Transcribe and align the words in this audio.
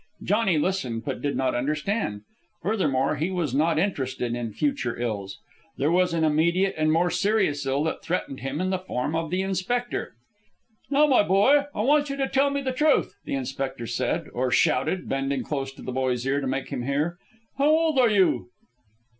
Johnny 0.23 0.57
listened, 0.57 1.05
but 1.05 1.21
did 1.21 1.35
not 1.37 1.53
understand. 1.53 2.21
Furthermore 2.63 3.17
he 3.17 3.29
was 3.29 3.53
not 3.53 3.77
interested 3.77 4.33
in 4.33 4.51
future 4.51 4.99
ills. 4.99 5.37
There 5.77 5.91
was 5.91 6.11
an 6.11 6.23
immediate 6.23 6.73
and 6.75 6.91
more 6.91 7.11
serious 7.11 7.67
ill 7.67 7.83
that 7.83 8.01
threatened 8.01 8.39
him 8.39 8.59
in 8.59 8.71
the 8.71 8.79
form 8.79 9.15
of 9.15 9.29
the 9.29 9.43
inspector. 9.43 10.15
"Now, 10.89 11.05
my 11.05 11.21
boy, 11.21 11.65
I 11.75 11.81
want 11.81 12.09
you 12.09 12.15
to 12.17 12.27
tell 12.27 12.49
me 12.49 12.63
the 12.63 12.73
truth," 12.73 13.13
the 13.25 13.35
inspector 13.35 13.85
said, 13.85 14.27
or 14.33 14.49
shouted, 14.49 15.07
bending 15.07 15.43
close 15.43 15.71
to 15.73 15.83
the 15.83 15.91
boy's 15.91 16.25
ear 16.25 16.41
to 16.41 16.47
make 16.47 16.69
him 16.69 16.81
hear. 16.81 17.19
"How 17.59 17.69
old 17.69 17.99
are 17.99 18.09
you?" 18.09 18.49